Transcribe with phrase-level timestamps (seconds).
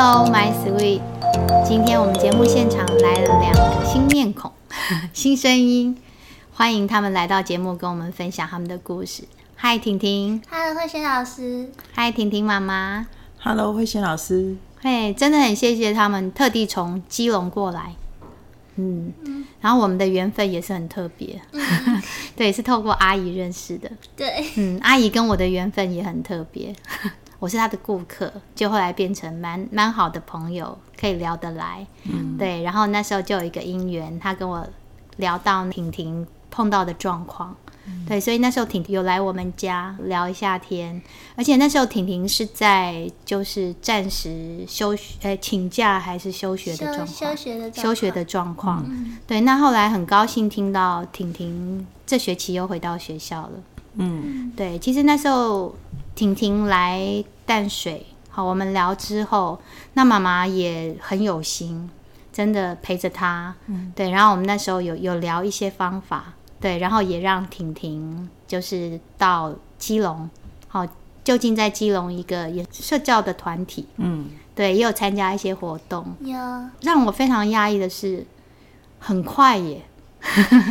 [0.00, 1.00] Hello, my sweet。
[1.66, 4.52] 今天我们节目现场来了两个新面孔、
[5.12, 5.98] 新声音，
[6.52, 9.24] 欢迎他们来到节目，跟我们分享他们的故事。
[9.56, 10.40] 嗨，婷婷。
[10.48, 11.68] Hello，慧贤老师。
[11.92, 13.08] 嗨，婷婷妈妈。
[13.42, 14.56] Hello，慧贤老师。
[14.80, 17.96] 嘿，真的很谢谢他们特地从基隆过来。
[18.76, 21.42] 嗯，嗯，然后我们的缘分也是很特别。
[21.50, 21.60] 嗯、
[22.36, 23.90] 对，是透过阿姨认识的。
[24.14, 24.46] 对。
[24.54, 26.72] 嗯，阿姨跟我的缘分也很特别。
[27.40, 31.86] 我是他的顾客，就后来变成蛮蛮好的朋友，可以聊得来。
[32.04, 32.62] 嗯，对。
[32.62, 34.66] 然后那时候就有一个姻缘，他跟我
[35.18, 37.54] 聊到婷婷碰到的状况。
[37.86, 41.00] 嗯，对，所以那时候婷婷有来我们家聊一下天，
[41.36, 47.06] 而且那时候婷婷是在就是暂时休学，呃，请假还是休学的状况？
[47.06, 48.84] 休学的休学的状况。
[48.88, 49.42] 嗯，对。
[49.42, 53.50] 那后来很高兴听到婷婷这学期又回到学校了。
[53.94, 54.76] 嗯，对。
[54.80, 55.72] 其实那时候。
[56.18, 59.60] 婷婷来淡水，好，我们聊之后，
[59.92, 61.88] 那妈妈也很有心，
[62.32, 64.10] 真的陪着她，嗯，对。
[64.10, 70.28] 然后我们那时候有有聊一些方法，对，然后也让婷婷就是到基隆，
[70.66, 70.84] 好，
[71.22, 76.36] 就近在基隆一个也社教的团体，嗯，对，也有参加一些活动，有。
[76.80, 78.26] 让我非常压抑的是，
[78.98, 79.82] 很快耶。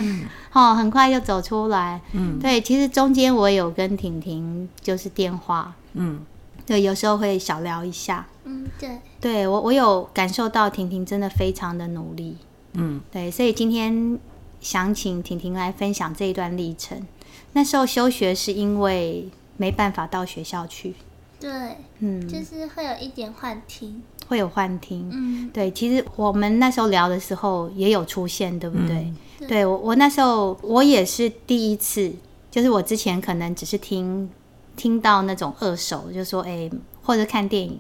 [0.57, 2.01] 哦，很快就走出来。
[2.13, 6.25] 嗯，对，其实中间我有跟婷婷就是电话，嗯，
[6.65, 8.25] 对，有时候会小聊一下。
[8.45, 12.37] 嗯，对，对我我有感受到婷婷真的非常的努力。
[12.73, 14.17] 嗯，对，所以今天
[14.59, 17.05] 想请婷婷来分享这一段历程。
[17.53, 20.95] 那时候休学是因为没办法到学校去。
[21.39, 21.51] 对，
[21.99, 25.09] 嗯，就是会有一点幻听，会有幻听。
[25.11, 28.95] 嗯，对，其实我们那时候聊的时候也有出现，对不对？
[28.97, 32.11] 嗯对，对我，我那时候我也是第一次，
[32.49, 34.29] 就是我之前可能只是听
[34.75, 36.69] 听到那种二手，就说哎，
[37.03, 37.79] 或者看电影。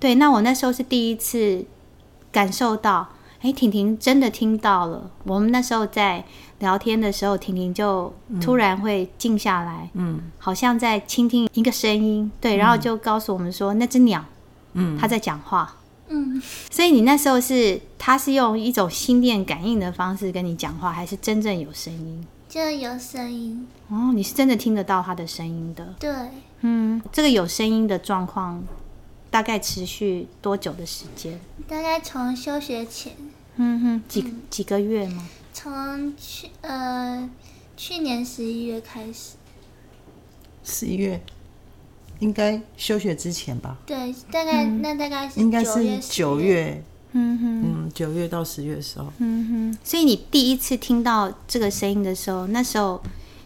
[0.00, 1.64] 对，那我那时候是第一次
[2.32, 3.08] 感受到，
[3.40, 5.10] 哎，婷婷真的听到了。
[5.24, 6.24] 我们那时候在
[6.58, 14.24] 聊天的时候，婷婷就突然会静下来，嗯，好像在倾听一个声音，对，然后就告诉我们说，那只鸟，
[14.72, 15.76] 嗯，它在讲话。
[16.08, 22.26] 嗯，所以你那时候是，他是用一种心电感应的方式跟你讲话，还是真正有声音？
[22.48, 25.94] 就有声音哦，你是真的听得到他的声音的。
[25.98, 26.12] 对，
[26.60, 28.62] 嗯，这个有声音的状况
[29.28, 31.40] 大概持续多久的时间？
[31.66, 33.12] 大概从休学前，
[33.56, 35.28] 嗯哼，几、嗯、几个月吗？
[35.52, 37.28] 从去呃
[37.76, 39.32] 去年十一月开始，
[40.62, 41.20] 十一月。
[42.24, 43.76] 应该休学之前吧？
[43.84, 49.78] 对，大概、嗯、那大概是应该是九月，嗯哼，嗯，九月到十月的时候，嗯哼。
[49.84, 53.02] 所以你第一次听到这个声音的时候，那时候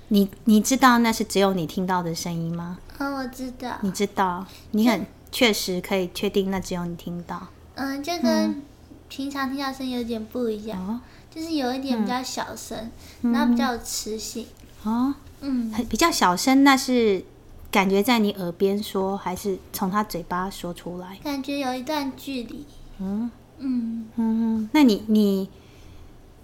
[0.09, 2.79] 你你知道那是只有你听到的声音吗？
[2.99, 3.79] 哦，我知道。
[3.83, 7.49] 你知道，你很确实可以确定那只有你听到。
[7.75, 8.63] 嗯，就跟
[9.09, 11.01] 平常听到声音有点不一样，哦、
[11.35, 12.79] 就是有一点比较小声、
[13.23, 14.47] 嗯，然后比较有磁性。
[14.85, 17.25] 哦，嗯，比较小声，那是。
[17.71, 21.19] 感觉在你耳边说，还是从他嘴巴说出来？
[21.23, 22.65] 感觉有一段距离。
[22.99, 24.71] 嗯嗯嗯。
[24.73, 25.51] 那你你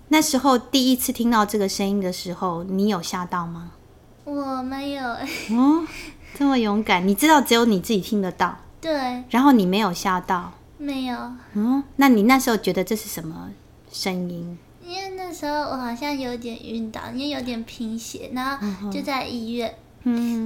[0.08, 3.72] 那时候第一次听到这个声音的时候，你有吓到吗？
[4.24, 5.02] 我没有。
[5.02, 5.86] 哦，
[6.34, 7.06] 这么勇敢！
[7.06, 8.56] 你知道只有你自己听得到。
[8.80, 9.24] 对。
[9.30, 10.52] 然后你没有吓到？
[10.76, 11.16] 没有。
[11.54, 13.50] 嗯，那你那时候觉得这是什么
[13.90, 14.58] 声音？
[14.82, 19.70] 因为那时候我好像有点晕倒，因为有点贫血，然后就在医院。
[19.70, 19.83] 嗯，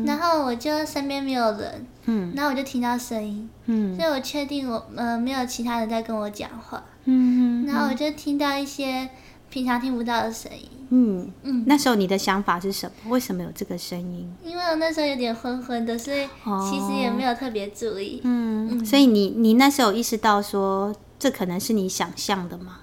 [0.07, 9.09] 然后我就身边没有人，嗯，然后我就听到声音，嗯，所以我确定我呃没有其他人在跟我讲话，嗯，然后我就听到一些
[9.51, 11.31] 平常听不到的声音，嗯。
[11.43, 13.11] 嗯，那时候你的想法是什么？
[13.11, 14.33] 为什么有这个声音？
[14.45, 16.27] 因为我那时候有点昏昏的，所以
[16.71, 22.81] 其实也没有特别注意，嗯嗯，所以你你那时候意识到说这可能是你想象的吗？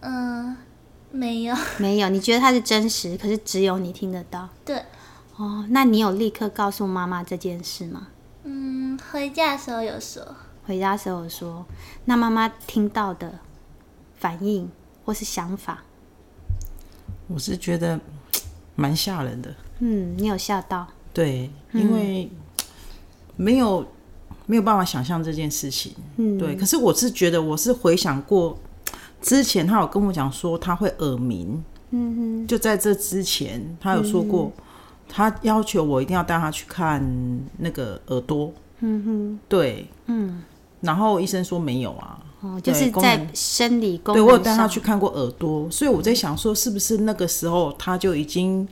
[0.00, 0.56] 嗯，
[1.10, 4.82] 没有，没有，你觉得它是真实，可是只有你听得到，对。
[5.38, 8.08] 哦，那你有立刻告诉妈妈这件事吗？
[8.42, 10.22] 嗯，回家的时候有说。
[10.66, 11.64] 回家的时候有说，
[12.06, 13.38] 那妈妈听到的
[14.18, 14.68] 反应
[15.04, 15.84] 或是想法？
[17.28, 17.98] 我是觉得
[18.74, 19.54] 蛮吓人的。
[19.78, 20.88] 嗯，你有吓到？
[21.14, 22.28] 对，因为
[23.36, 23.86] 没有
[24.46, 25.94] 没有办法想象这件事情。
[26.16, 26.56] 嗯，对。
[26.56, 28.58] 可是我是觉得，我是回想过
[29.22, 31.62] 之前，他有跟我讲说他会耳鸣。
[31.90, 34.52] 嗯哼，就在这之前，他有说过。
[34.56, 34.64] 嗯
[35.08, 37.02] 他要求我一定要带他去看
[37.56, 40.42] 那个耳朵，嗯哼，对，嗯，
[40.80, 48.66] 然后医生说没有啊，哦，就是在生理功能，对，我有带他去看过耳朵，所以我在想说，是不是那个时候他就已经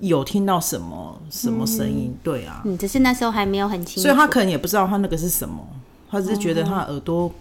[0.00, 2.12] 有听到什么什么声音？
[2.12, 5.66] 嗯，对啊，嗯，只是那时候还没有很清楚，所以他可能也不知道他那个是什么，
[6.10, 7.32] 他只是觉得他耳朵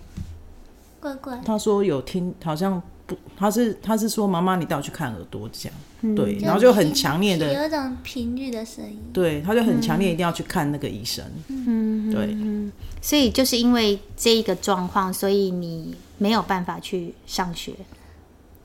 [0.99, 1.41] 怪怪。
[1.43, 2.81] 他说有听，好像
[3.15, 12.71] 不，他是他是说妈妈，你带我去看耳朵这样，嗯、对，然后就很强烈的有一种频率的声音，对，他就很强烈，一定要去看那个医生，嗯，对，嗯，
[13.01, 17.73] 所以就是因为这一个状况，所以你没有办法去上学。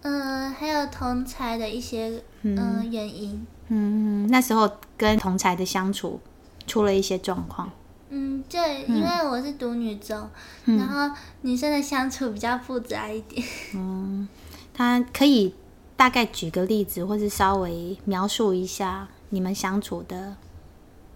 [0.03, 3.45] 嗯，还有同才的一些嗯原因。
[3.69, 6.21] 嗯，那时候跟同才的相处
[6.67, 7.69] 出了一些状况。
[8.09, 10.29] 嗯，对，因为我是读女中，
[10.65, 13.47] 嗯、然后女生的相处比较复杂一点。
[13.75, 14.29] 嗯，
[14.73, 15.55] 他可以
[15.97, 20.37] 大概举个例子，或是稍微描述一下你们相处的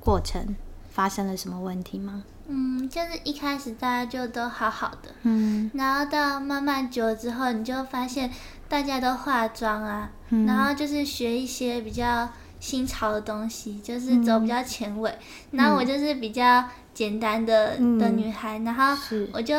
[0.01, 0.57] 过程，
[0.91, 2.25] 发生了什么问题吗？
[2.49, 8.29] 嗯，就是一开始大家就都好好的，嗯，然后到慢慢久了之后，你就发现
[8.69, 12.29] 大家都化妆啊，嗯、然后就是学一些比较
[12.61, 15.11] 新潮的东西，就是走比较前卫。
[15.51, 16.65] 嗯、然后我就是比较
[16.95, 18.97] 简单的、嗯、的女孩，然后
[19.33, 19.57] 我就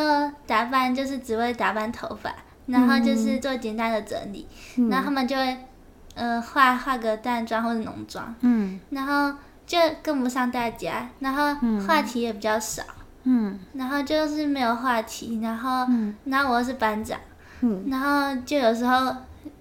[0.47, 2.33] 打扮就是只会打扮头发，
[2.67, 5.57] 然后就是做简单的整理，嗯、然后他们就会
[6.15, 9.37] 呃化化个淡妆或者浓妆，嗯，然后。
[9.63, 11.55] 就跟不上大家，然后
[11.87, 12.83] 话题也比较少，
[13.23, 17.17] 嗯，然后就是没有话题，然后，嗯，然后我是班长，
[17.61, 19.15] 嗯，然后就有时候，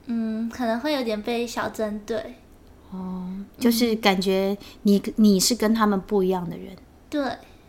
[0.07, 2.35] 嗯，可能会有点被小针对，
[2.91, 3.27] 哦，
[3.59, 6.77] 就是感觉你你是跟他们不一样的人，
[7.09, 7.23] 对，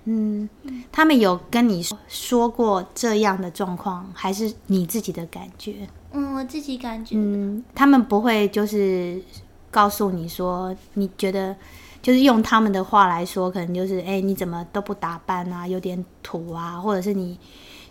[0.05, 0.49] 嗯，
[0.91, 5.87] 他们有跟你说过这样的状况，还是你自己的感觉？
[6.11, 9.21] 嗯，我自己感觉，嗯，他们不会就是
[9.69, 11.55] 告诉你说你觉得。
[12.01, 17.37] 就是用他们的话来说，可能就是哎、欸，你怎么都不打扮啊，有点土啊，或者是你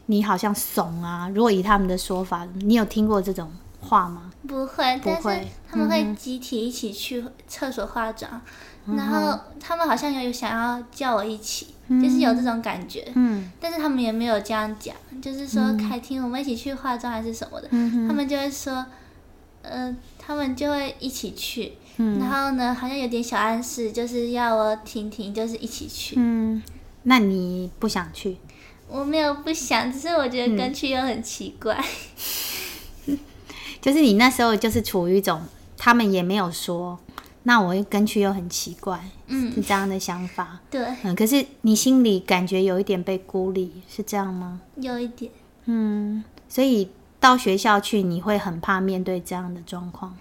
[0.07, 1.31] 你好像怂啊。
[1.33, 3.49] 如果以他们的说法，你有听过这种
[3.81, 4.31] 话吗？
[4.47, 8.41] 不会，但是他们会集体一起去厕所化妆，
[8.87, 13.11] 嗯、然后他们好像有想要叫我一起，嗯、就是有这种感觉。
[13.15, 13.51] 嗯。
[13.61, 17.69] 但是他们也没有这样讲，就是说凯婷，我们一起去化妆还是什么的。
[17.71, 18.85] 嗯、他们就会说，
[19.63, 21.73] 呃，他们就会一起去。
[21.97, 26.15] 然后呢，好像有点小暗示，就是要我婷婷，就是一起去。
[26.19, 26.63] 嗯，
[27.03, 28.39] 那你不想去？
[28.89, 31.79] 我没有不想，只是我觉得跟去又很奇怪。
[33.81, 35.43] 嗯、就是你那时候就是处于一种，
[35.77, 36.99] 他们也没有说，
[37.45, 40.61] 那我跟去又很奇怪，嗯，是这样的想法。
[40.71, 44.61] 对，嗯，可是你心里感觉有一点被孤立，是这样吗？
[44.77, 45.33] 有一点。
[45.65, 50.17] 嗯，所以到学校去，你会很怕面对这样的状况。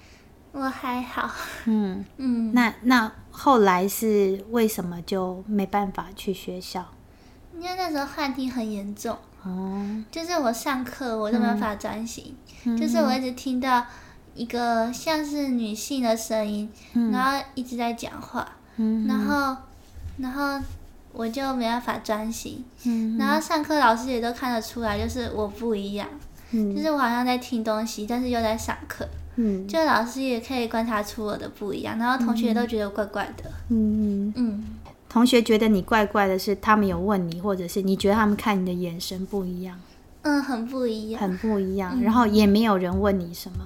[0.52, 1.30] 我还好，
[1.66, 6.86] 嗯嗯，那那后来是为什么就没办法去学校？
[7.56, 13.86] 因为那时候幻听很严重，哦，就是我上课我都没办法专心，嗯、就是我一直听到
[14.36, 18.48] 一个像是女性的声音，嗯、然后一直在讲话，
[18.78, 19.56] 嗯、然后
[20.18, 20.60] 然后
[21.14, 26.08] 我就没办法专心，嗯、然后上课老师也都看得出来，就是我不一样，
[26.52, 29.08] 嗯、就是我好像在听东西，但是又在上课。
[29.42, 33.50] 嗯，就老师也可以观察出我的不一样，然后同学都觉得怪怪的。
[33.70, 34.66] 嗯嗯，嗯。
[35.08, 39.80] 同学觉得你怪怪的是他们有问你，或者是你觉得他们看你的眼神不一样？
[40.22, 42.02] 嗯，很不一样，很不一样。
[42.02, 43.66] 然后也没有人问你什么，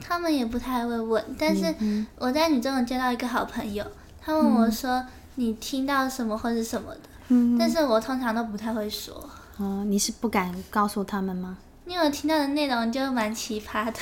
[0.00, 1.24] 他们也不太会问。
[1.38, 1.74] 但是
[2.18, 3.84] 我在女中有交到一个好朋友，
[4.20, 5.04] 他问我说
[5.36, 9.28] ：“你听到什么或是什么的？”嗯，但是我通常都不太会说。
[9.58, 11.58] 哦，你是不敢告诉他们吗？
[11.84, 13.98] 因为我听到的内容就蛮奇葩的，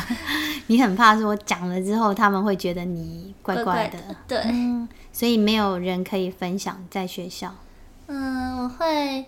[0.68, 7.54] 你很怕说讲了之后他们会觉得你怪怪的，对、嗯，所以没有人可以分享在学校。
[8.08, 9.24] 嗯，我会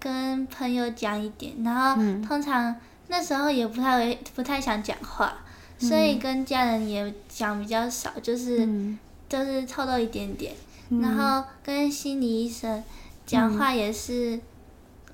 [0.00, 1.94] 跟朋友讲一点，然后
[2.26, 2.74] 通常
[3.08, 5.34] 那时候也不太会不太想讲话，
[5.78, 10.54] 所以跟家人也讲比较少，就是、嗯、就是透露一点点，
[10.90, 12.82] 嗯、然后跟心理医生
[13.26, 14.36] 讲话也是。
[14.36, 14.42] 嗯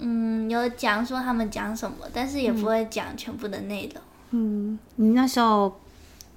[0.00, 4.02] 嗯，有讲说他们讲什么，但是也不会讲全部的内容。
[4.32, 5.72] 嗯，你那时候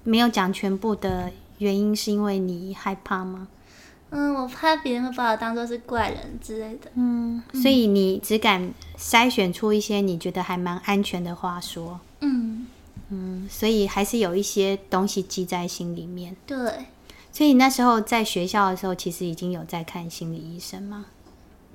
[0.03, 3.47] 没有讲全部的原因，是因为你害怕吗？
[4.09, 6.89] 嗯，我怕别人会把我当做是怪人之类的。
[6.95, 11.99] 嗯，所以你只敢筛选出一些你觉得还蛮安全的话说。
[12.21, 12.65] 嗯
[13.09, 16.35] 嗯，所以还是有一些东西记在心里面。
[16.45, 16.57] 对。
[17.31, 21.05] 所以那时候在学校的时候，其实已经有在看心理医生吗？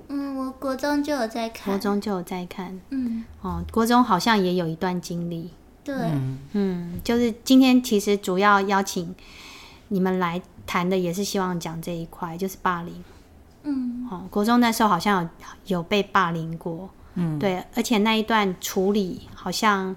[0.09, 5.51] 嗯，我国中就有在看，国中就有在看，嗯，哦，国中好像也有一段经历，
[5.85, 5.95] 对，
[6.53, 9.15] 嗯，就是今天其实主要邀请
[9.89, 12.95] 你们来谈的，也是希望讲这一块，就是霸凌，
[13.65, 15.23] 嗯，哦，国中那时候好像
[15.67, 19.95] 有有被霸凌过，嗯，对，而且那一段处理好像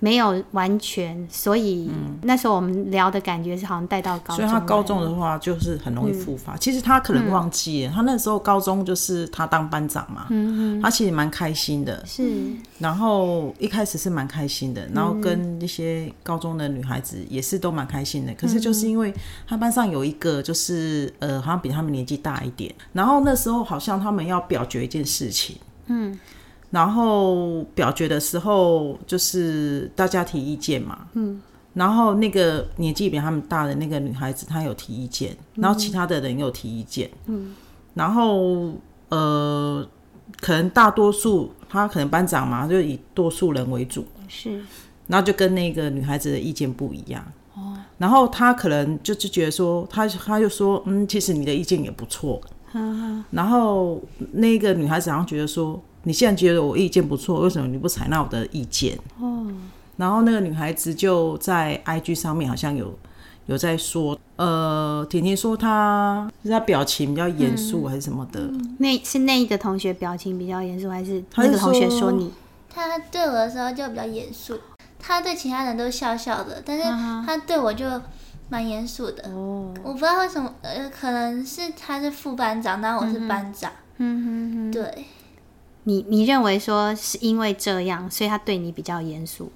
[0.00, 1.90] 没有完全，所以
[2.22, 4.36] 那时候我们聊的感觉是好像带到高中。
[4.36, 6.54] 所以他高中的话就是很容易复发。
[6.54, 12.32] 嗯、其实他可能忘记了，嗯、他那时候高中就是他当班长嘛，嗯嗯，他其实蛮开心的，是。
[12.78, 18.32] 然后一开始是蛮开心的，然后跟一些高中的女孩子也是都蛮开心的。
[18.34, 19.12] 可是就是因为
[19.46, 26.16] 他班上有一个就是呃，好像比他们年纪大一点，然后那时候好像他们要表决一件事情，嗯。
[26.70, 31.06] 然后表决的时候，就是大家提意见嘛。
[31.14, 31.40] 嗯。
[31.74, 35.32] 然后那个年纪比他们大的那个女孩子，她有提意见。
[35.54, 35.62] 嗯。
[35.62, 37.08] 然后其他的人有提意见。
[37.26, 37.54] 嗯。
[37.94, 38.72] 然后
[39.08, 39.86] 呃，
[40.40, 44.04] 可能大多数他可能班长嘛，就以多数人为主。
[44.28, 44.60] 是。
[45.06, 47.24] 然后就跟那个女孩子的意见不一样。
[47.54, 47.78] 哦。
[47.96, 52.38] 然后他可能就就觉得说，他他就说，嗯，其实你的意见也不错。
[52.74, 53.24] 嗯。
[53.30, 55.82] 然后那个女孩子好像觉得说。
[56.04, 58.98] 你现在觉得我意见不错，为什么你不采纳我的意见？
[59.20, 59.46] 哦，
[59.96, 62.96] 然后那个女孩子就在 IG 上面好像有
[63.46, 68.40] 有在说，呃，婷婷说她是她表情比较严肃还是什么的？
[68.40, 72.32] 嗯、那是那一个同学表情比较严肃，还是那个同学说你？
[72.70, 74.56] 他对我的时候就比较严肃，
[75.00, 76.84] 他对其他人都笑笑的，但是
[77.26, 77.84] 他对我就
[78.48, 79.28] 蛮严肃的。
[79.30, 83.72] 哦，我不知道为什么，呃，可能是他是副班长，然后我是班长。
[83.96, 85.04] 嗯哼哼，对。
[85.88, 89.50] 你你认为说是因为这样，所以他对你比较严肃。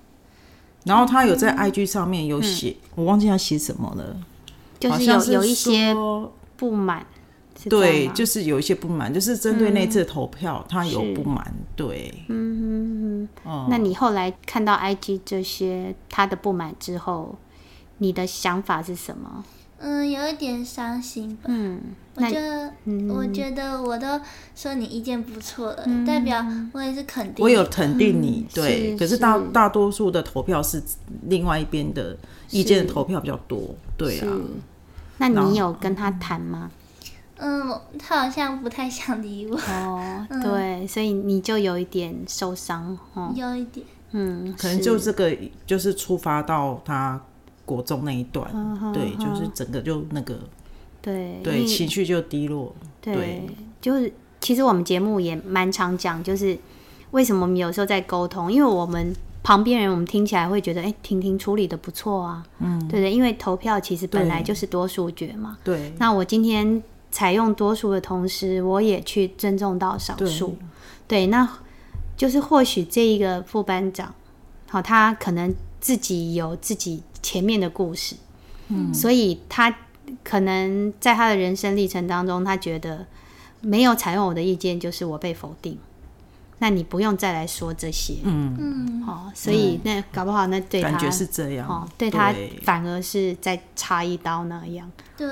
[0.84, 4.16] 然后他有在 IG 上面有写，嗯、我忘记他写什么了，
[4.80, 5.94] 就是有是有一些
[6.56, 7.06] 不满。
[7.68, 11.54] 对，就是有一些不满，就是针对那次投票，嗯、他有不满。
[11.76, 13.52] 对，嗯哼哼。
[13.52, 17.36] 嗯，那你后来看到 IG 这些他的不满之后，
[17.98, 19.44] 你的想法是什么？
[19.84, 21.42] 嗯，有一点伤心吧。
[21.46, 21.80] 嗯，
[22.14, 24.20] 我觉得，嗯、我觉得我都
[24.54, 27.44] 说你意见不错了，嗯、代表我也是肯定。
[27.44, 28.90] 我有肯定你，嗯、对。
[28.92, 30.80] 是可是大大多数的投票是
[31.26, 32.16] 另外一边的
[32.50, 34.28] 意见的投票比较多，对啊。
[35.18, 36.70] 那你有跟他谈吗？
[37.38, 39.56] 嗯，他好像不太想理我。
[39.56, 42.96] 哦， 对，所以你就有一点受伤。
[43.14, 43.84] 哦，有一点。
[44.12, 45.36] 嗯，可能就这个
[45.66, 47.20] 就是触发到他。
[47.72, 48.46] 国中那一段，
[48.92, 50.38] 对，就是整个就那个，
[51.00, 52.74] 对对，情绪就低落。
[53.00, 53.46] 对，对
[53.80, 54.12] 就是
[54.42, 56.56] 其实我们节目也蛮常讲，就是
[57.12, 65.94] 为什么我们有时候在沟通，因为我们旁边人我们听起来会觉得，哎、欸，婷婷处理的不错啊，嗯，对对，因为投票其实本来就是多数决嘛，对。
[65.98, 70.56] 那我今天采用多数的同时，我也去尊重到少数，
[71.08, 71.48] 对，对，那
[72.16, 74.14] 就是或许这一个副班长，
[74.68, 77.02] 好，他可能自己有自己。
[77.22, 78.16] 前面的故事，
[78.68, 79.74] 嗯，所以他
[80.24, 83.06] 可能在他的人生历程当中，他觉得
[83.60, 85.78] 没有采用我的意见，就是我被否定。
[86.58, 88.56] 那你不用再来说这些，嗯。
[88.58, 94.88] 嗯，好，所以那搞不好那对他感觉是这样，哦，对他反而是再插一刀那样。
[95.16, 95.28] 对，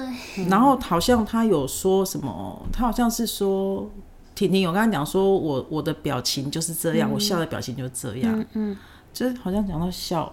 [0.49, 3.89] 然后好像他有说什么，他好像是说
[4.35, 8.77] 婷婷，我跟他讲说我我的表情就是这样，我笑的表情就是这样，嗯，
[9.13, 10.33] 就是好像讲到笑。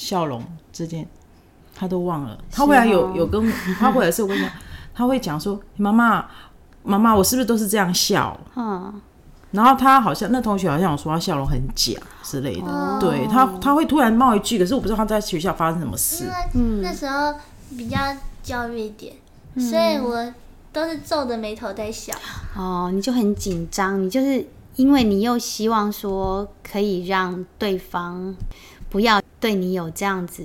[0.00, 0.42] 笑容
[0.72, 1.06] 这件，
[1.74, 2.38] 他都忘了。
[2.50, 4.50] 他后来有有跟他回来的时候，我跟你讲，
[4.94, 6.24] 他会讲说：“妈妈，
[6.82, 9.00] 妈妈，我是不是都是这样笑？”嗯。
[9.50, 11.92] 然后他好像那同学好像有说他笑容很假
[12.22, 12.66] 之类的。
[12.66, 16.24] 哦、对他，他会突然冒一句，可是我不知道他在学校发生什么事。
[16.54, 17.34] 因为那时候
[17.76, 17.98] 比较
[18.42, 19.14] 焦虑一点，
[19.54, 20.32] 嗯、所以我
[20.72, 22.14] 都是皱着眉头在笑。
[22.56, 28.32] 哦，你就很紧张，你就是因为你又希望说可以让对方
[28.90, 29.22] 不要。
[29.40, 30.44] 对你有这样子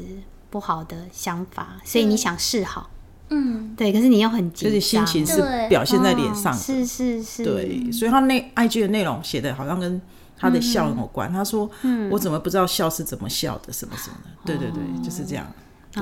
[0.49, 2.89] 不好的想法，所以你想示好，
[3.27, 10.01] 嗯，对，可是你又很紧张，就是心情是表现在脸上，是是是，对，所以他那 IG 的内容写的好像跟
[10.37, 11.29] 他的笑有关。
[11.29, 14.15] 他说，嗯，我怎么不知道笑是怎么笑的，什么什么。
[14.45, 15.45] 的，对对对，就是这样。
[15.91, 16.01] 对，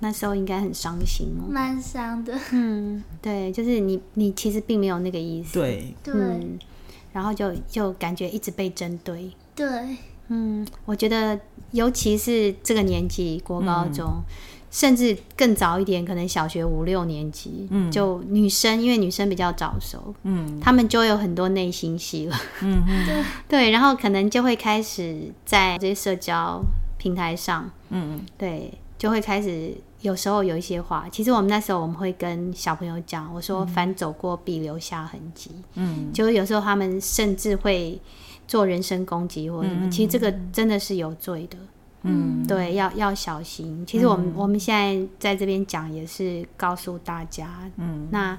[0.00, 5.94] 那时候应该很伤心哦，蛮伤的，嗯，对，就是你你其实并没有那个意思，对。
[6.02, 6.12] 对，
[7.12, 9.96] 然后就就感觉一直被针对，对。
[10.28, 11.38] 嗯，我觉得
[11.72, 14.22] 尤其是这个年纪，国高中，嗯、
[14.70, 26.62] 甚至更早一点，可能小学五六年级，嗯，就女生，因为女生比较早熟，嗯，她们就有很多内心戏了，嗯嗯，对 对，然后可能就会开始在这些社交
[26.96, 38.00] 平台上，嗯对，就会开始有时候有一些话，其实我们那时候我们会跟小朋友讲，我说凡走过必留下痕迹，嗯，就有时候他们甚至会。
[38.46, 41.56] 做人身攻击或者什么，嗯、其实这个真的是有罪的。
[42.02, 43.82] 嗯，对，要要小心。
[43.86, 48.38] 其实我们、嗯、我们现在在这边讲也是告诉大家，嗯，那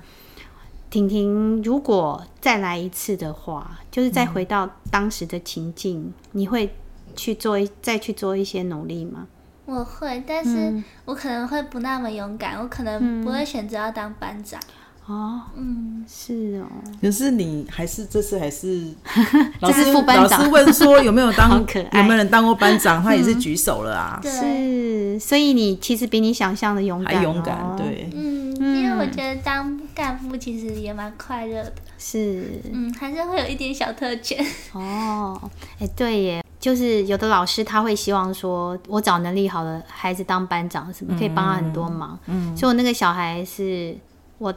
[0.91, 6.75] 婷婷如果再来一次的话，就是再回到当时的情境，嗯、你会
[7.15, 9.27] 去做一再去做一些努力吗？
[9.65, 14.62] 我会，但是我可能会不那么勇敢，我可能不会选择要当班长。
[15.07, 16.67] 哦，嗯，是哦。
[17.00, 18.91] 可是你还是这次还是
[19.62, 21.51] 老师副班长，老师问说有没有当
[21.93, 24.19] 有没有人当过班长，他也是举手了啊。
[24.24, 28.09] 是，所以你其实比你想象的勇敢，还勇敢，对。
[28.15, 31.74] 嗯，因为我觉得当干部其实也蛮快乐的。
[32.00, 34.43] 是，嗯，还是会有一点小特权。
[34.74, 35.39] 哦，
[35.77, 42.17] 哎，对耶，就是有的老师他会希望说，我找能力好的孩子当班长，什么可以帮他很多忙。
[42.25, 43.95] 嗯，所以我那个小孩是
[44.39, 44.51] 我。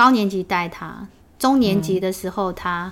[0.00, 1.06] 高年级带他，
[1.38, 2.90] 中年级的时候他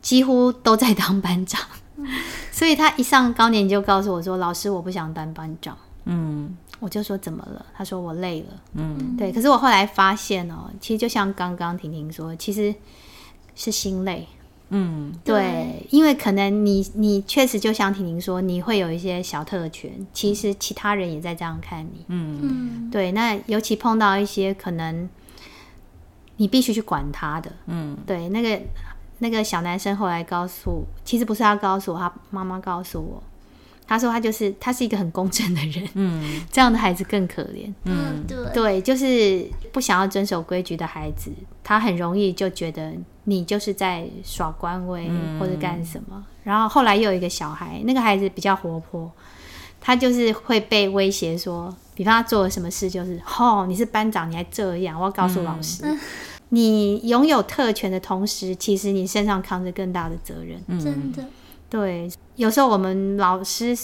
[0.00, 1.60] 几乎都在当班长，
[1.96, 2.06] 嗯、
[2.50, 5.76] 所以他一上高年级就告诉我说：“老师，我不想当班长。”
[6.10, 7.66] 嗯，我就说怎么了？
[7.76, 8.46] 他说我累了。
[8.72, 9.30] 嗯，对。
[9.30, 12.74] 可是我后来发现哦、喔，其实就像刚刚婷婷说，其实
[13.54, 14.26] 是心累。
[14.70, 22.06] 嗯，对，对，因为可能你你确实就像婷婷说，你会有一些小特权，其实其他人也在这样看你。
[22.08, 23.12] 嗯，对。
[23.12, 25.06] 那尤其碰到一些可能。
[26.38, 28.60] 你必须去管他的，嗯，对，那个
[29.18, 33.22] 那个小男生后来告诉，其实不是他告诉我，他妈妈告诉我，
[33.86, 41.30] 他说他就是他是一个很公正的人，嗯， 这样的孩子更可怜，嗯，对，对，就是不想要遵守规矩的孩子，
[41.62, 42.92] 他很容易就觉得
[43.24, 49.10] 你就是在耍官威或者干什么，嗯，然后后来又有一个小孩，那个孩子比较活泼，
[49.80, 55.82] 他就是会被威胁说，比方他做了什么事，就是哦，你是班长，你还这样，我要告诉老师。
[55.84, 55.98] 嗯
[56.50, 60.58] 你拥有特权的同时，其实你身上扛着更大的责任。
[60.82, 61.22] 真的，
[61.68, 63.76] 对，有时候我们老师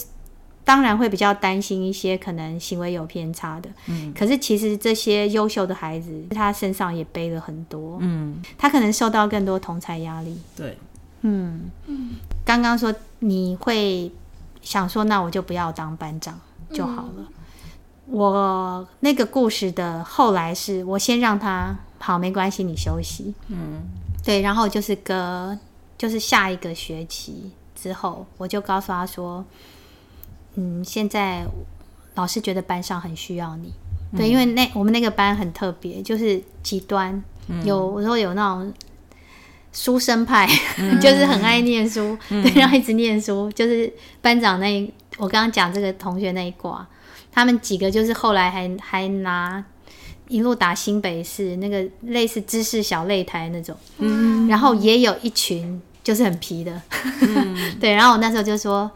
[0.63, 3.69] 当然会比较担心一些可能行为有偏差的。
[3.85, 7.99] 嗯，可是其实这些优秀的孩子，他身上也背了很多。
[8.01, 10.35] 嗯，他可能受到更多同才压力。
[10.55, 10.75] 对，
[11.21, 12.15] 嗯嗯。
[12.43, 14.11] 刚刚说你会
[14.63, 16.39] 想说，那我就不要当班长
[16.71, 17.13] 就好了。
[17.19, 17.27] 嗯，
[18.07, 21.75] 我那个故事的后来是我先让他。
[21.97, 23.33] 好，没关系，你休息。
[23.47, 23.81] 嗯，
[24.23, 25.57] 对，然后就是隔，
[25.97, 29.43] 就是下一个学期之后，我就告诉他说，
[30.53, 31.47] 嗯，现在
[32.13, 33.73] 老师觉得班上很需要你。
[34.11, 38.71] 嗯、对，因为那我们那个班很特别，就是极端，嗯、有我说有那种
[39.73, 43.91] 书生派，嗯、 就是很爱念书，嗯、对，然后一直念书，就是
[44.21, 46.87] 班长那一，我刚刚讲这个同学那一挂，
[47.35, 49.63] 他们几个就是后来还还拿。
[50.27, 56.81] 一路打新北市那个类似知识小擂台那种，嗯，然后也有一群就是很皮的，
[57.21, 58.89] 嗯、 对，然后我那时候就说，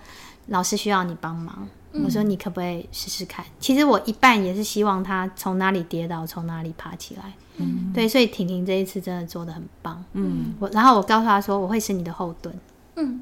[0.47, 3.45] 老师需要你帮忙，嗯、我说你可不可以试试看？
[3.59, 12.59] 其实我一半也是希望他从哪里跌倒从哪里爬起来，嗯，对，所以婷婷这一次真的做的很棒，嗯，我然后我告诉他说我会是你的后盾，
[12.95, 13.21] 嗯，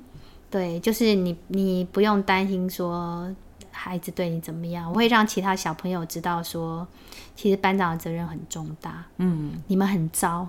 [0.49, 3.29] 对，就是你你不用担心说
[3.77, 6.87] 孩子对你怎么样，我会让其他小朋友知道说。
[7.35, 10.47] 其实班长的责任很重大，嗯，你们很糟，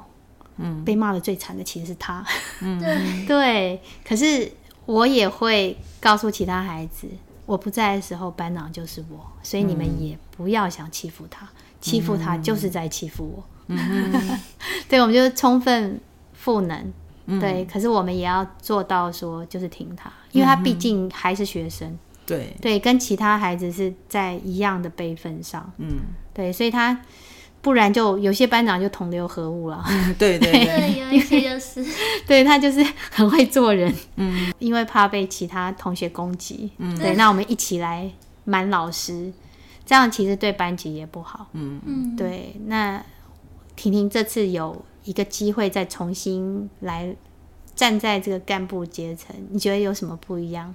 [0.57, 2.25] 嗯，被骂的最惨的其实是他，
[2.63, 3.27] 嗯，对。
[3.29, 3.83] 对。
[4.03, 4.51] 可是
[4.87, 7.07] 我也会告诉其他孩子，
[7.45, 11.47] 我不在的时候，班长就是我，所以你们也不要想欺负他，
[11.79, 14.41] 欺负他就是在欺负我，嗯，
[14.89, 16.01] 对，我们就是充分
[16.33, 16.91] 赋能，
[17.39, 17.67] 对。
[17.67, 21.99] 可是我们也要做到说，就是听他，因为他毕竟还是学生。
[22.29, 22.55] 对。
[22.61, 25.99] 对，跟其他孩子是在一样的辈分上，嗯，
[26.33, 27.01] 对，所以他
[27.61, 30.53] 不然就有些班长就同流合污了， 嗯，对对。
[30.53, 31.85] 对，有一些就是，
[32.27, 38.09] 对他就是 很会做人，嗯，因为怕被其他同学攻击，嗯，对，那我们一起来
[38.45, 39.33] 瞒老师，
[39.85, 41.81] 这样其实对班级也不好，嗯。
[41.85, 43.03] 嗯，对，那
[43.75, 47.15] 婷婷这次有一个机会再重新来
[47.75, 50.75] 站在这个干部阶层，你觉得有什么不一样？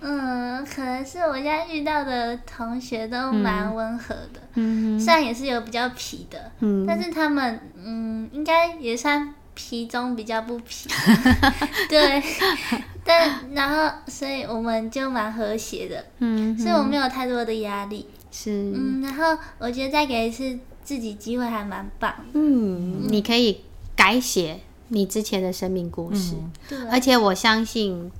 [0.00, 10.88] 嗯，可能是我现在遇到的同学都蛮温和的，嗯，虽然也是有比较皮的，嗯，但是他们嗯，应该也算皮中比较不皮，
[11.90, 12.22] 对，
[13.04, 23.62] 但然后所以我们就蛮和谐的，嗯，所以我没有太多的压力，是，嗯，然后我觉得再给一次自己机会还蛮棒，嗯，你可以
[23.96, 26.34] 改写你之前的生命故事，
[26.68, 28.10] 对，而且我相信。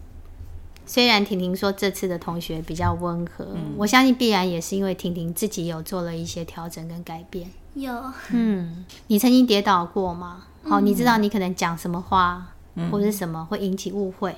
[0.88, 7.50] 虽然婷婷说这次的同学比较温和，嗯、我相信必然也是因为婷婷自己有做了一些调整跟改变。
[7.74, 7.92] 有，
[8.30, 10.46] 嗯，你曾经跌倒过吗？
[10.64, 14.34] 好、嗯，你知道你可能讲什么话、嗯、或者是什么会引起误会，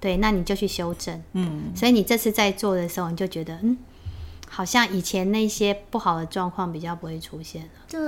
[0.00, 1.22] 对，那你就去修正。
[1.32, 3.78] 嗯，所以你这次在做的时候，你就觉得，嗯，
[4.48, 7.68] 好像以前那些不好的状况比较不会出现了。
[7.88, 8.00] 对，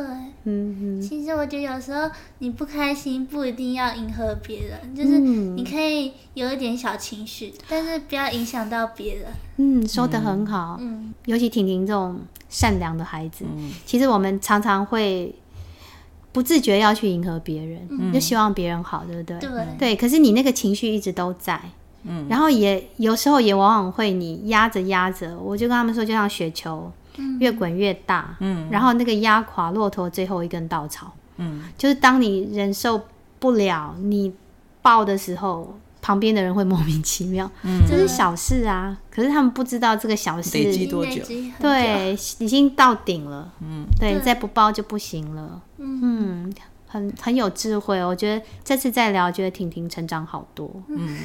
[0.44, 1.03] 嗯嗯。
[1.03, 9.27] 其实我觉得有时候你不开心不一定要迎合别人，就是你可以有一点小情绪，但是不要影响到别人。
[9.57, 10.77] 嗯，说的很好。
[10.81, 15.35] 嗯，尤其婷婷这种善良的孩子，嗯，其实我们常常会
[16.33, 19.38] 不自觉要去迎合别人，嗯，就希望别人好，对不对？
[19.40, 19.51] 对。
[19.79, 21.61] 对，可是你那个情绪一直都在。
[22.07, 26.92] 嗯，然后也有时候也往往会你压着压着，我就跟他们说，就像雪球，
[27.40, 33.01] 越滚越大，嗯，然后那个压垮骆驼最后一根稻草，嗯，就是当你忍受
[33.38, 34.33] 不了你
[34.83, 40.57] 爆的时候，旁边的人会莫名其妙，嗯，这是小事啊，可是他们不知道这个小事。
[40.57, 41.21] 累积多久，
[41.59, 46.53] 对，已经到顶了，嗯，对，再不爆就不行了，嗯，
[46.87, 51.19] 很很有智慧，我觉得这次再聊，觉得婷婷成长好多，嗯。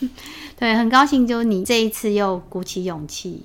[0.58, 3.44] 对，很高兴，就你这一次又鼓起勇气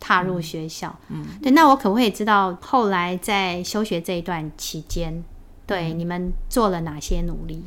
[0.00, 0.98] 踏入学校。
[1.08, 5.22] 嗯，对，那我可不可以知道后来在休学这一段期间，
[5.66, 7.62] 对、嗯、你们做了哪些努力？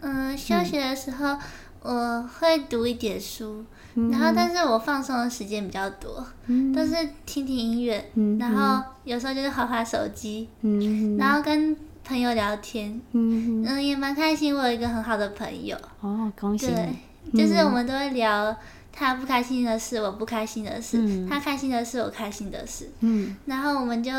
[0.00, 1.38] 嗯，休学的时候
[1.82, 3.64] 我会读一点书，
[3.94, 14.56] 嗯、然后但是我放松的时间比较多，嗯、都是听听音乐，嗯、然后有时候就是滑滑手机，嗯，然后跟朋友聊天，嗯，嗯也蛮开心。
[14.56, 17.11] 我有一个很好的朋友，哦，恭喜你。
[17.32, 18.56] 对就是我们都会聊
[18.92, 22.90] 他不开心的事，我不开心的事；嗯、他开心的事，我开心的事。
[23.00, 24.10] 嗯，然后我们就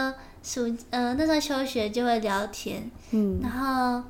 [0.42, 4.04] 暑呃那时候休学就会聊天，嗯，然后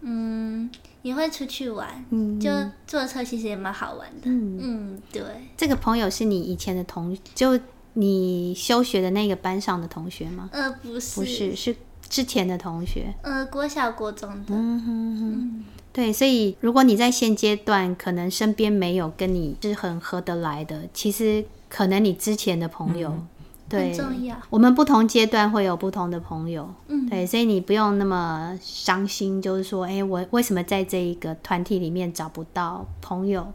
[0.00, 0.70] 嗯
[1.02, 2.50] 也会出去玩，嗯，就
[2.86, 5.22] 坐车其实也蛮好玩的，嗯，嗯对。
[5.56, 7.58] 这个朋友是你以前的同，就
[7.94, 10.48] 你休学的那个班上的同学吗？
[10.52, 11.76] 呃，不是，不是，是
[12.08, 15.32] 之前的同学，呃，国小国中的，嗯哼哼。
[15.34, 23.26] 嗯对，所以如果你在现阶段可能身边没有跟你是很合得来的，其实可能你之前的朋友，嗯、
[23.66, 24.36] 对，很重要。
[24.50, 33.50] 我们不同阶段会有不同的朋友，嗯，对，所以你不用那么伤心，就是说，哎，我为什么在这一个团体里面找不到朋友？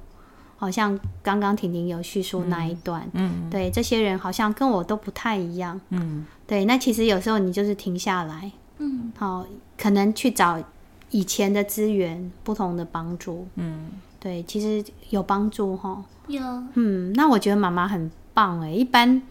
[0.61, 9.43] 好像刚刚婷婷有叙述那一段，嗯，嗯对，这些人好像跟我都不太一样，嗯，对，那其实有时候你就是停下来，嗯，好，
[9.75, 10.61] 可能去找。
[11.13, 16.41] 以前的资源，不同的帮助，嗯，对，其实有帮助哈，有，
[16.75, 18.71] 嗯，那我觉得妈妈很棒哎。
[18.71, 19.21] 一般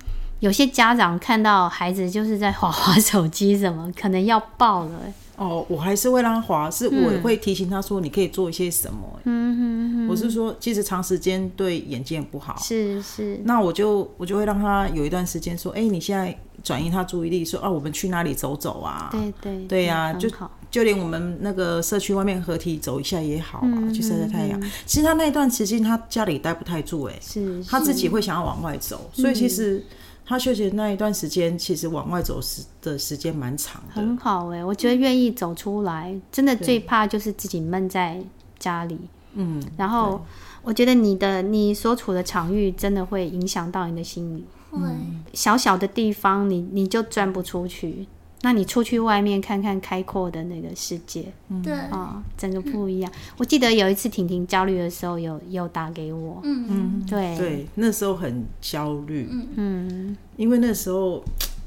[0.40, 5.12] 有些家长看到孩子就是在划划手机，什么可能要爆了哎。
[5.40, 9.20] 哦，我还是会让他滑，是我会提醒他说你可以做一些什么。
[9.24, 12.54] 嗯哼哼，我是说，其实长时间对眼睛也不好。
[12.58, 13.40] 是是。
[13.44, 19.08] 那我就我就会让他有一段时间说，哎，你现在转移他注意力，说啊，我们去哪里走走啊？
[19.10, 20.28] 对对对呀，就
[20.70, 24.60] 就连我们那个社区外面合体走一下也好啊，去晒晒太阳。
[24.84, 29.82] 其实他那一段时间他家里待不太住，哎，是，他自己会想要往外走，所以其实。
[30.30, 33.94] 他休息的那一段时间，其实往外走时的时间蛮长的。
[33.94, 38.22] 很好哎、欸，我觉得愿意走出来，真的最怕就是自己闷在
[38.56, 38.96] 家里。
[39.34, 40.24] 嗯，然后
[40.62, 44.44] 我觉得你的你所处的场域真的会影响到你的心理。
[44.70, 48.06] 嗯，小小的地方你，你你就钻不出去。
[48.42, 51.30] 那你出去外面看看开阔的那个世界，
[51.62, 51.72] 对。
[51.72, 53.12] 啊、哦，整个不一样。
[53.36, 56.66] 我记得有一次婷婷焦虑的时候有，有有打给我，嗯。
[56.70, 57.36] 嗯，对。
[57.36, 61.22] 对，那时候很焦虑，嗯，因为那时候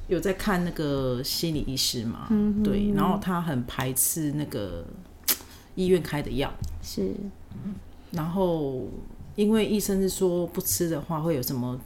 [0.08, 4.84] 有在看那个心理医师嘛，嗯，对，然后他很排斥那个
[5.76, 7.14] 医院开的药，是，
[8.10, 8.88] 然后
[9.36, 11.80] 因为医生是说不吃的话会有什么。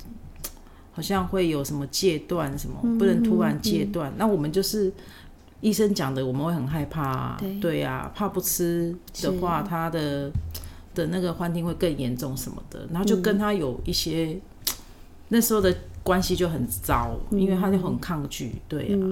[0.98, 4.10] 好像会有什么戒断，什么不能突然戒断。
[4.10, 4.92] 嗯嗯嗯、那我们就是
[5.62, 7.38] 医生讲的，我们会很害怕、啊。
[7.40, 10.32] 对对呀、啊，怕不吃的话，他的
[10.96, 12.88] 的那个幻听会更严重什么的。
[12.90, 14.74] 然后就跟他有一些、嗯、
[15.28, 18.54] 那时候的关系就很糟，嗯、因为他就很抗拒。
[18.68, 19.06] 对呀、啊，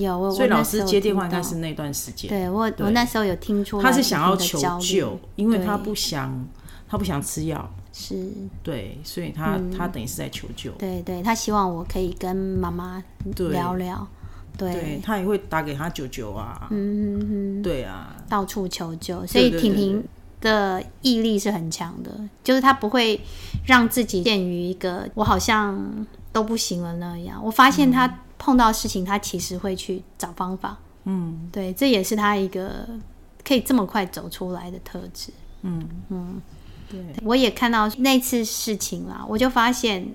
[0.00, 0.30] 有。
[0.32, 2.28] 所以老师接电话应该是那段时间。
[2.28, 6.44] 对我，对我那时候有听出他是想要求救，因为他不想
[6.88, 7.72] 他不想吃药。
[7.92, 8.30] 是
[8.62, 10.70] 对，所以他、嗯、他等于是在求救。
[10.72, 13.02] 对对，他希望我可以跟妈妈
[13.50, 14.06] 聊聊。
[14.56, 16.68] 对，对，他也会打给他舅舅啊。
[16.70, 19.26] 嗯嗯嗯，对啊，到处求救。
[19.26, 20.04] 所以婷婷
[20.40, 22.10] 的毅力是很强的，
[22.44, 23.20] 就是他不会
[23.66, 27.40] 让自己陷于一个我好像都不行了那样。
[27.42, 30.78] 我发现他碰到事情，他其实会去找方法。
[31.04, 32.86] 嗯，对，这也是他一个
[33.42, 35.32] 可以这么快走出来的特质。
[35.62, 36.40] 嗯嗯。
[36.90, 40.12] 对，我也看到那次事情了，我就发现，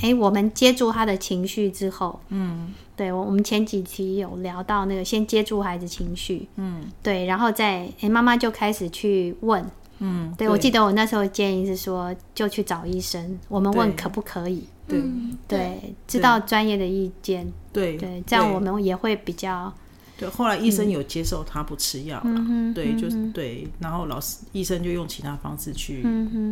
[0.00, 9.64] 哎，我们接住他的情绪之后，嗯，对，我们前几期有聊到那个先接住孩子情绪，嗯，对，然后再，哎，妈妈就开始去问，
[10.00, 15.00] 嗯，对，我记得我那时候建议是说，就去找医生，我们问可不可以，对。
[15.48, 19.72] 对，知道专业的意见，对对，这样我们也会比较。
[20.18, 26.02] 对，后来医生有接受他不吃药了，对，就是对，然后老师医生就用其他方式去，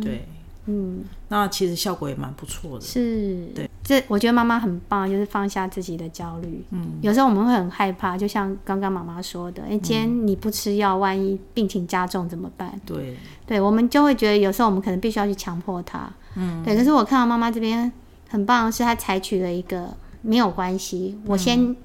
[0.03, 0.27] 对，
[0.67, 12.79] 嗯，那其实效果也蛮不错的，是，对，这我觉得妈妈很棒，就是放下自己的焦虑，嗯，有时候我们会很害怕，就像刚刚妈妈说的，哎，今天你不吃药，万一病情加重怎么办？
[12.85, 17.91] 对，对，我们就会觉得有时候我们可能必须要去强迫他，嗯，对，可是我看到妈妈这边
[18.29, 21.75] 很棒，是她采取了一个没有关系，我先。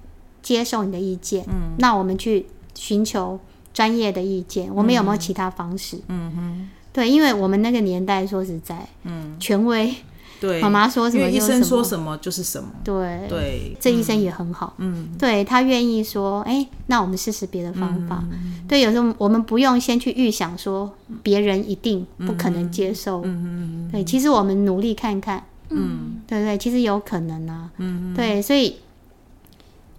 [0.42, 3.38] 接受你的意见，嗯，那我们去寻求
[3.72, 4.74] 专业的意见。
[4.74, 5.98] 我们有没有其他方式？
[6.09, 9.94] 嗯哼，对，因为我们那个年代，说实在，嗯，权威，
[10.40, 13.26] 对，妈妈说什么，医生说什么就是什么，对。
[13.29, 18.24] 对，这医生也很好，嗯，对他愿意说，哎，那我们试试别的方法。
[18.66, 20.90] 对，有时候我们不用先去预想说
[21.22, 23.88] 别人一定不可能接受，嗯。
[23.92, 28.76] 对，其实我们努力看看，嗯，对对，其实有可能啊，嗯，对，所以。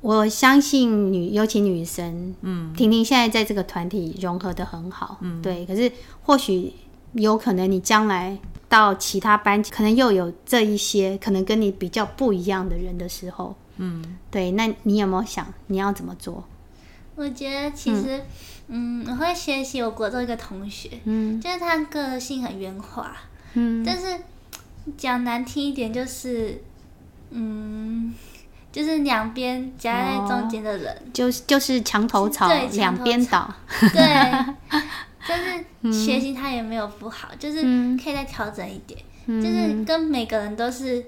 [0.01, 5.63] 我相信女，尤其女生，嗯，婷婷现在在这个团体融合的很好，嗯，对。
[5.65, 5.91] 可是
[6.23, 6.73] 或许
[7.13, 8.35] 有可能你将来
[8.67, 14.49] 到其他班级，可能又有这一些可能跟你比较不一样的人的时候，嗯，对。
[14.51, 16.43] 那你有没有想你要怎么做？
[17.15, 18.23] 我觉得其实，
[18.69, 23.15] 嗯，嗯，我会学习我国中一个同学，嗯，就是他个性很圆滑，
[23.53, 24.19] 嗯，但是
[24.97, 26.63] 讲难听一点就是，
[27.29, 28.15] 嗯。
[28.71, 33.53] 就是两边夹在中间的人，就就是墙头草，两边倒。
[33.79, 34.45] 对，
[35.27, 37.61] 就是学习他也没有不好，就是
[38.01, 41.03] 可以再调整一点，就是跟每个人都是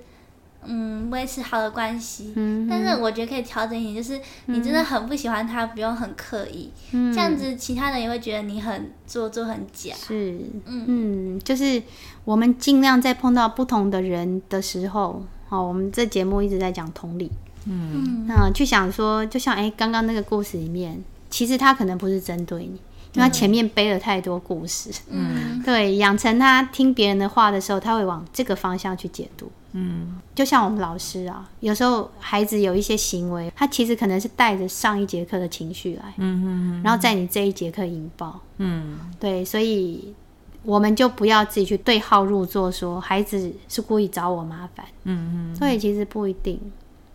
[0.65, 2.33] 嗯维持好的关系。
[2.69, 9.93] 但是我觉得可以调整一点，就是你真的很不喜欢他，不用很刻意，这样子其他人也会觉得你很做作、很假。
[9.95, 10.83] 是，嗯。
[10.87, 11.81] 嗯，就是
[12.25, 17.31] 我们尽量在碰到不同的人的时候，好，我们这节目一直在讲同理。
[17.65, 22.79] 嗯，那去想说，就像哎，刚刚那个故事里面，其实他可能不是针对你，
[23.13, 24.91] 因为他前面背了太多故事。
[25.09, 29.51] 嗯， 对，养成他听别人的话的时候，他会往这个方向去解读。
[29.75, 38.39] 嗯，就像我们老师啊，有时候孩子有一些行为，他其实可能是带着上一节课的情绪来，嗯嗯，然后在你这一节课引爆。
[38.57, 40.13] 嗯，对，所以
[40.61, 44.85] 我们就不要自己去对号入座，说孩子是故意找我麻烦。
[45.05, 46.59] 嗯嗯，所以其实不一定。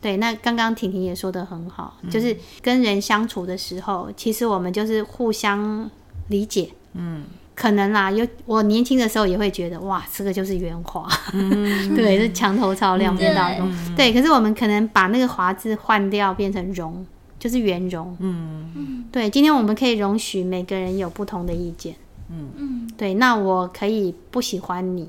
[0.01, 5.91] 对，那刚刚婷婷也说的很好，嗯、就是跟人相处的时候，其实我们就是互相
[6.29, 6.71] 理解。
[6.95, 13.49] 嗯，可能啦，有我年轻的时候也会觉得，哇，这个就是圆滑，嗯、 对，是墙头草两边倒。
[13.97, 17.05] 对，可是我们可能把那个“滑”字换掉，变成“融”，
[17.39, 18.17] 就是圆融。
[18.21, 21.95] 嗯，对，今天我们可以容许每个人有不同的意见。
[22.31, 25.09] 嗯，对，那我可以不喜欢你。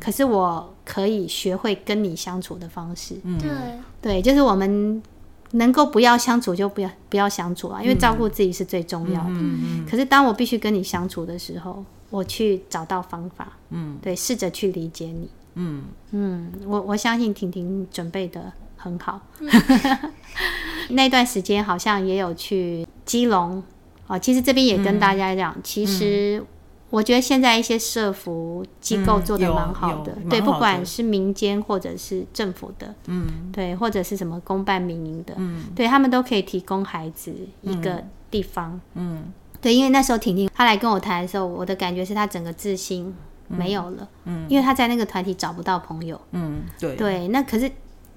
[0.00, 3.50] 可是我可以学会跟你相处的方式，嗯、对。
[4.02, 5.02] 对，就是我们
[5.52, 9.30] 能够不要相处就不要不要相处啊，因为照顾自己是最重要的。
[9.30, 15.84] 嗯、可是当我必须跟你相处的时候，我去找到方法，嗯，对，试着去理解你，嗯。
[16.10, 19.48] 嗯，我我相信婷婷准备的很好，嗯、
[20.90, 23.62] 那段时间好像也有去基隆
[24.06, 26.44] 哦，其实这边也跟大家讲，嗯、其实。
[26.94, 43.12] 我觉得现在一些社服机构做的蛮好的，嗯、对，不管是民间或者是政府的，嗯，对，或者是什么公办民营的，嗯，对他们都可以提供孩子一个地方，嗯，对，因为那时候婷婷她来跟我谈的时候，我的感觉是她整个自信
[43.48, 47.68] 没有了，嗯，因为她在那个团体找不到朋友，嗯，对，对，那可是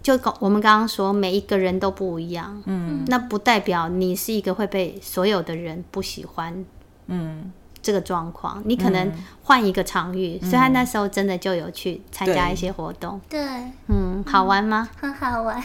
[0.04, 6.64] 就我们刚刚说每一个人都不一样，嗯，那不代表你是一个会被所有的人不喜欢，
[7.08, 7.52] 嗯。
[7.88, 9.10] 这个状况，你可能
[9.44, 13.18] 换一个场域，嗯、所以他那时候真的就有去参加一些活动。
[13.30, 13.40] 对，
[13.88, 14.90] 嗯，好玩吗？
[15.00, 15.64] 很好玩。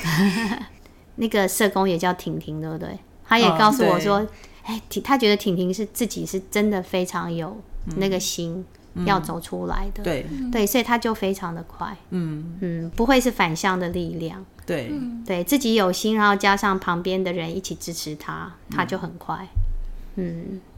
[1.17, 2.97] 那个社工也叫婷婷，对不对？
[3.27, 4.25] 他也告诉我说，
[4.63, 7.61] 哎、哦，他觉得婷婷是自己是真的非常有
[7.97, 8.65] 那个心
[9.05, 10.05] 要走出来的。
[10.05, 11.97] 嗯、对，对，所以他就非常的快。
[12.11, 14.45] 嗯嗯，不会是反向的力量。
[14.65, 14.93] 对，
[15.27, 19.37] 对自己有心，然后加上旁边的人一起支持他，他就很快。
[19.37, 19.62] 嗯，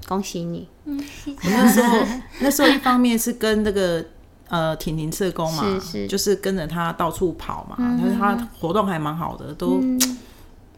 [0.06, 0.68] 恭喜你。
[0.84, 1.98] 嗯，我那时候
[2.40, 4.04] 那时候一方面是跟那个
[4.48, 9.78] 呃婷婷社工嘛，是是，就是跟着他到处跑嘛，但是他活动还蛮好的，都。
[9.80, 9.98] 嗯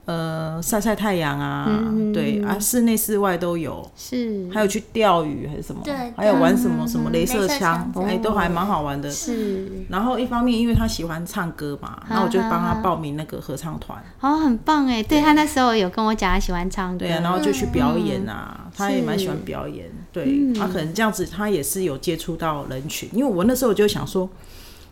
[0.06, 1.68] 呃，晒晒太阳啊，
[2.14, 9.10] 对啊，室内室外都有，是，还有去钓鱼还是什么，对，还有玩什么什么镭射枪，哎，都还蛮好玩的。
[9.10, 14.00] 是，然后一方面因为他喜欢唱歌嘛，然后我就帮他报名那个合唱团。
[14.20, 19.90] 哦，很棒哎，对他那时候有跟我讲他喜欢唱歌，对啊，然后就去表演啊，他也蛮喜欢表演。
[20.12, 23.08] 对，他、可能这样子，他也是有接触到人群。
[23.12, 24.26] 因为我那时候就想说，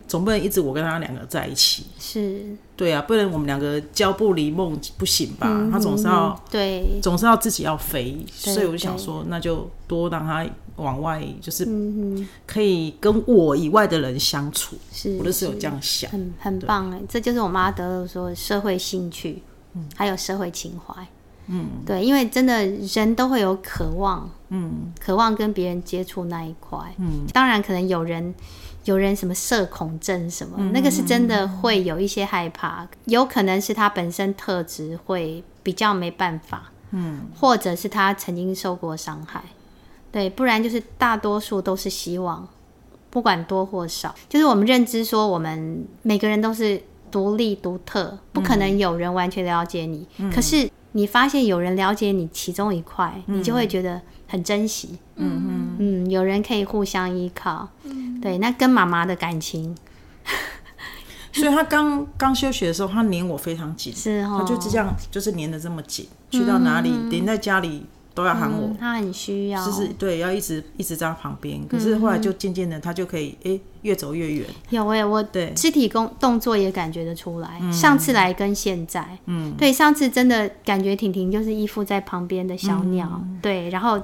[0.07, 5.47] 总不能一直我跟他两个在一起，是，对啊，不能我们两个交不离梦不行吧？
[5.49, 11.67] 嗯、他总是要对，总是要自己要飞，所以我就想说，那就多让他往外，就是
[12.45, 14.75] 可以跟我以外的人相处。
[14.91, 19.41] 是，我都是有这样想，很很棒哎，这就是我妈得了说社会兴趣，
[19.73, 21.07] 嗯，还有社会情怀。
[21.47, 28.33] 嗯，对，因为真的人都会有渴望，嗯，渴望跟别人接触那一块，嗯，当然可能有人
[28.85, 39.43] 有人什么社恐症什么，嗯、那个是真的会有一些害怕，有可能是他本身特质会比较没办法，嗯，或者是他曾经受过伤害，
[40.11, 42.47] 对，不然就是大多数都是希望，
[43.09, 50.69] 不管多或少，就是我们认知说我们每个人都是独立独特，不可能有人完全了解你，嗯、可是。
[50.97, 54.01] 你发现有人了解你其中一块，嗯、你就会觉得
[54.35, 54.97] 很珍惜。
[55.15, 57.69] 嗯嗯嗯，有人可以互相依靠。
[57.83, 59.75] 嗯，对，那跟妈妈的感情，
[61.31, 67.85] 所以他刚刚休学的时候，他黏我非常紧，是哦，他就这样，就是黏的这么紧，去到哪里，黏在家里。
[68.15, 71.61] 都要喊我，嗯、他很需要，就是对，要一直一直在他旁边。
[71.67, 74.47] 可是后来就渐渐的，他就可以诶、欸，越走越远。
[74.69, 77.59] 有哎、欸，我对肢体动动作也感觉得出来。
[77.61, 84.01] 嗯、上次来跟现在，嗯，对，上次真的感觉婷婷就是依附在旁边的小鸟，嗯、对，然后。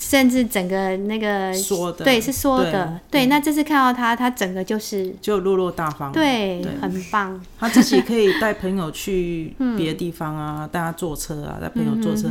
[0.00, 3.26] 甚至整个那个说的，对，是说的，对。
[3.26, 7.38] 那这次看到他，他整个就是就落落大方，对，很棒。
[7.58, 12.28] 他自己可以带朋友去 别的地方啊，带他坐车啊，带朋友坐车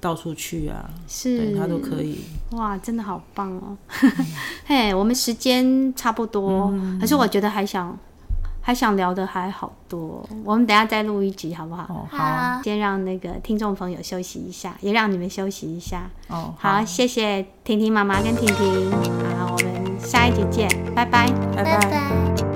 [0.00, 2.18] 到处去啊，是，他都可以。
[2.50, 3.78] 哇，真的好棒哦！
[4.66, 7.96] 嘿，我们时间差不多，可是我觉得还想。
[8.62, 11.82] 还想聊的还好多，我们等下再录一集好不好？
[11.88, 12.62] 哦，好。
[12.62, 16.08] 先让那个听众朋友休息一下，也让你们休息一下。
[16.28, 18.90] 哦，好，好，谢谢婷婷妈妈跟婷婷。
[19.36, 21.78] 好，我们下一集见，拜拜，拜拜。
[21.80, 22.51] 拜拜。